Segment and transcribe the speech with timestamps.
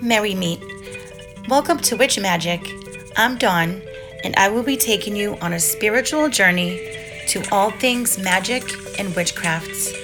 [0.00, 0.62] Merry Meet.
[1.48, 3.10] Welcome to Witch Magick.
[3.16, 3.82] I'm Dawn,
[4.22, 6.96] and I will be taking you on a spiritual journey
[7.28, 8.62] to all things magic
[9.00, 10.01] and witchcrafts.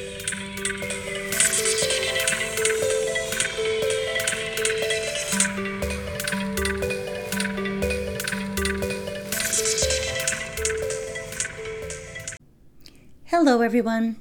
[13.40, 14.20] Hello, everyone.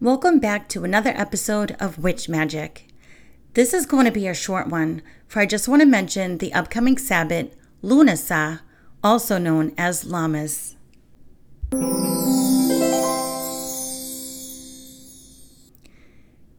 [0.00, 2.84] Welcome back to another episode of Witch Magick.
[3.52, 6.54] This is going to be a short one, for I just want to mention the
[6.54, 8.60] upcoming Sabbath, Lughnasadh,
[9.04, 10.76] also known as Lammas.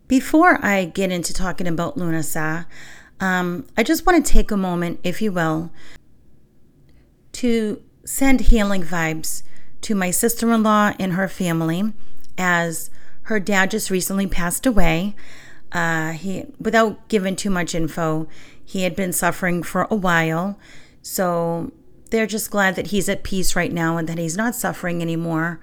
[0.07, 2.67] Before I get into talking about Lughnasadh,
[3.19, 5.71] um, I just want to take a moment, if you will,
[7.31, 9.41] to send healing vibes
[9.87, 11.93] to my sister in law and her family
[12.37, 12.89] as
[13.23, 15.15] her dad just recently passed away.
[15.71, 18.27] Uh, he, without giving too much info,
[18.65, 20.59] he had been suffering for a while.
[21.01, 21.71] So
[22.09, 25.61] they're just glad that he's at peace right now and that he's not suffering anymore.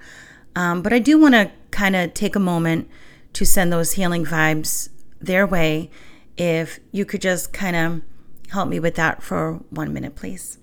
[0.57, 2.89] Um, but I do want to kind of take a moment
[3.35, 4.89] to send those healing vibes
[5.21, 5.91] their way.
[6.39, 8.01] If you could just kind of
[8.53, 10.57] help me with that for one minute, please.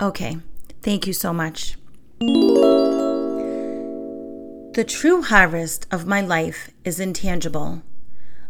[0.00, 0.38] Okay,
[0.80, 1.76] thank you so much.
[4.74, 7.82] The true harvest of my life is intangible.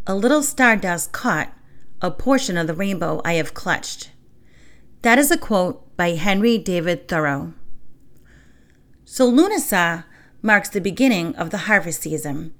[0.06, 1.50] A little stardust caught,
[2.02, 4.10] a portion of the rainbow I have clutched.
[5.00, 7.54] That is a quote by Henry David Thoreau.
[9.06, 10.04] So Lughnasadh
[10.42, 12.52] marks the beginning of the harvest season,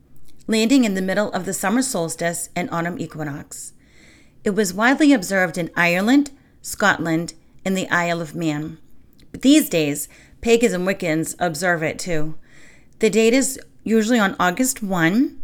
[0.46, 3.74] landing in the middle of the summer solstice and autumn equinox.
[4.44, 6.30] It was widely observed in Ireland,
[6.62, 7.34] Scotland,
[7.64, 8.78] in the Isle of Man.
[9.32, 10.08] But these days,
[10.40, 12.36] pagans and Wiccans observe it too.
[12.98, 15.40] The date is usually on August 1,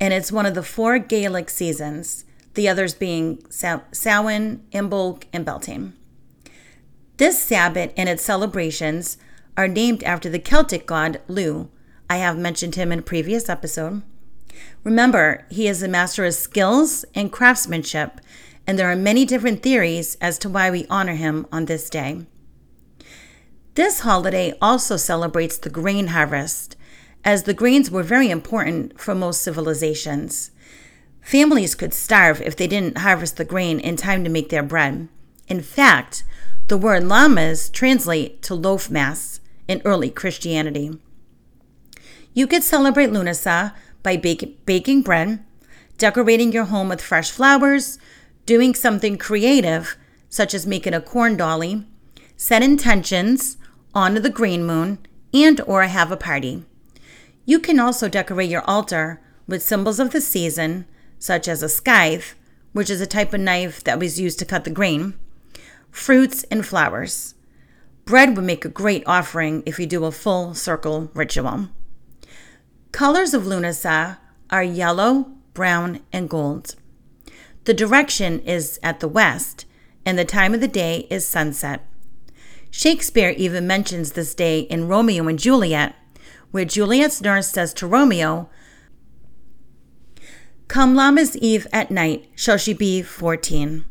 [0.00, 5.94] and it's one of the four Gaelic seasons, the others being Samhain, Imbolc, and Beltane.
[7.16, 9.18] This Sabbath and its celebrations
[9.56, 11.68] are named after the Celtic god Lugh.
[12.10, 14.02] I have mentioned him in a previous episode.
[14.82, 18.20] Remember, he is a master of skills and craftsmanship
[18.66, 22.24] and there are many different theories as to why we honor him on this day.
[23.74, 26.76] This holiday also celebrates the grain harvest,
[27.24, 30.50] as the grains were very important for most civilizations.
[31.20, 35.08] Families could starve if they didn't harvest the grain in time to make their bread.
[35.48, 36.22] In fact,
[36.68, 40.98] the word lammas translate to loaf mass in early Christianity.
[42.32, 45.42] You could celebrate Lughnasadh by bake, baking bread,
[45.98, 47.98] decorating your home with fresh flowers,
[48.46, 49.96] doing something creative,
[50.28, 51.86] such as making a corn dolly,
[52.36, 53.56] set intentions,
[53.94, 54.98] honor the green moon,
[55.32, 56.64] and or have a party.
[57.44, 60.86] You can also decorate your altar with symbols of the season,
[61.18, 62.34] such as a scythe,
[62.72, 65.14] which is a type of knife that was used to cut the grain,
[65.90, 67.34] fruits, and flowers.
[68.04, 71.68] Bread would make a great offering if you do a full circle ritual.
[72.92, 74.18] Colors of Lughnasadh
[74.50, 76.74] are yellow, brown, and gold.
[77.64, 79.64] The direction is at the west,
[80.04, 81.86] and the time of the day is sunset.
[82.70, 85.94] Shakespeare even mentions this day in Romeo and Juliet,
[86.50, 88.50] where Juliet's nurse says to Romeo,
[90.68, 93.84] Come Lammas Eve at night shall she be fourteen.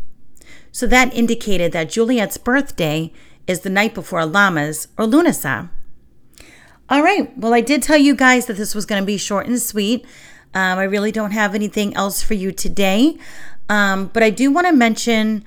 [0.72, 3.14] So that indicated that Juliet's birthday
[3.48, 5.70] is the night before Lammas or Lughnasadh.
[6.90, 9.48] All right, well, I did tell you guys that this was going to be short
[9.48, 10.06] and sweet.
[10.54, 13.18] Um, I really don't have anything else for you today.
[13.74, 15.44] Um, but I do want to mention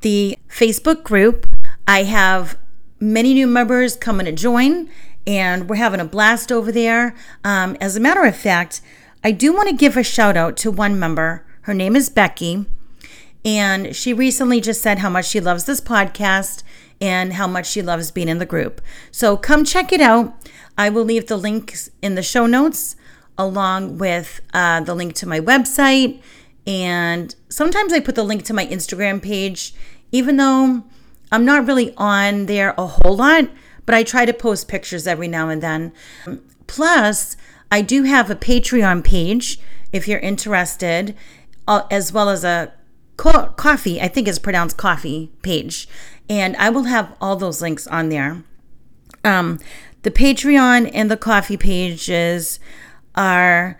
[0.00, 1.46] the Facebook group.
[1.86, 2.56] I have
[2.98, 4.88] many new members coming to join,
[5.26, 7.14] and we're having a blast over there.
[7.44, 8.80] Um, as a matter of fact,
[9.22, 11.44] I do want to give a shout out to one member.
[11.62, 12.64] Her name is Becky,
[13.44, 16.62] and she recently just said how much she loves this podcast
[16.98, 18.80] and how much she loves being in the group.
[19.10, 20.34] So come check it out.
[20.78, 22.96] I will leave the links in the show notes
[23.36, 26.22] along with uh, the link to my website
[26.66, 29.74] and sometimes I put the link to my Instagram page,
[30.12, 30.84] even though
[31.30, 33.48] I'm not really on there a whole lot,
[33.84, 35.92] but I try to post pictures every now and then.
[36.66, 37.36] Plus,
[37.70, 39.58] I do have a Patreon page
[39.92, 41.14] if you're interested,
[41.68, 42.72] uh, as well as a
[43.16, 45.88] co- Ko-fi, I think it's pronounced Ko-fi page.
[46.28, 48.42] And I will have all those links on there.
[49.24, 49.58] Um,
[50.02, 52.58] the Patreon and the Ko-fi pages
[53.14, 53.78] are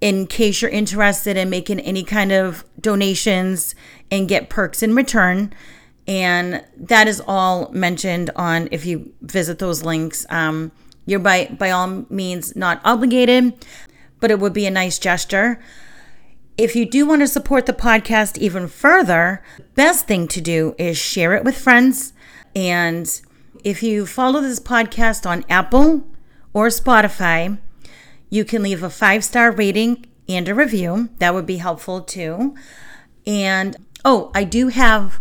[0.00, 3.74] in case you're interested in making any kind of donations
[4.10, 5.52] and get perks in return.
[6.06, 10.26] And that is all mentioned on if you visit those links.
[10.30, 10.72] Um,
[11.06, 13.64] you're by by all means not obligated,
[14.20, 15.60] but it would be a nice gesture.
[16.56, 19.42] If you do want to support the podcast even further,
[19.74, 22.12] best thing to do is share it with friends.
[22.54, 23.20] And
[23.64, 26.04] if you follow this podcast on Apple
[26.52, 27.58] or Spotify,
[28.30, 31.10] you can leave a five star rating and a review.
[31.18, 32.54] That would be helpful too.
[33.26, 35.20] And oh, I do have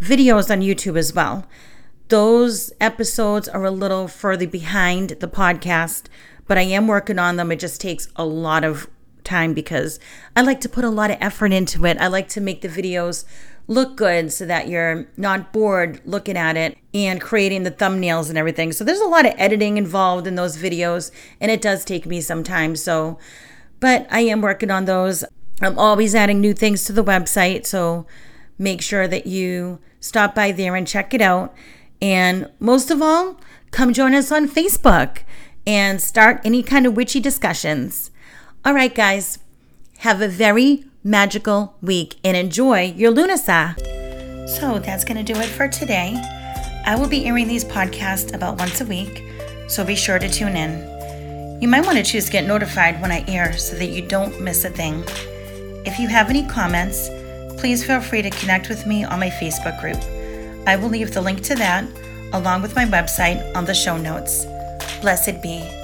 [0.00, 1.46] videos on YouTube as well.
[2.08, 6.04] Those episodes are a little further behind the podcast,
[6.46, 7.50] but I am working on them.
[7.50, 8.88] It just takes a lot of
[9.26, 10.00] time because
[10.34, 11.98] I like to put a lot of effort into it.
[11.98, 13.26] I like to make the videos
[13.68, 18.38] look good so that you're not bored looking at it and creating the thumbnails and
[18.38, 18.72] everything.
[18.72, 22.20] So there's a lot of editing involved in those videos and it does take me
[22.20, 22.76] some time.
[22.76, 23.18] So,
[23.80, 25.24] but I am working on those.
[25.60, 27.66] I'm always adding new things to the website.
[27.66, 28.06] So
[28.58, 31.54] make sure that you stop by there and check it out.
[32.00, 33.40] And most of all,
[33.70, 35.18] come join us on Facebook
[35.66, 38.10] and start any kind of witchy discussions.
[38.66, 39.38] All right, guys,
[39.98, 43.78] have a very magical week and enjoy your Lughnasadh.
[44.48, 46.20] So that's going to do it for today.
[46.84, 49.22] I will be airing these podcasts about once a week,
[49.68, 51.62] so be sure to tune in.
[51.62, 54.40] You might want to choose to get notified when I air so that you don't
[54.40, 55.04] miss a thing.
[55.86, 57.08] If you have any comments,
[57.60, 60.02] please feel free to connect with me on my Facebook group.
[60.66, 61.84] I will leave the link to that
[62.32, 64.44] along with my website on the show notes.
[65.00, 65.75] Blessed be.